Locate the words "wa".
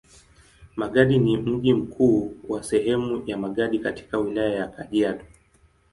2.49-2.63